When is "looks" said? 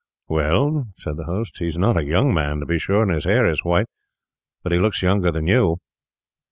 4.79-5.03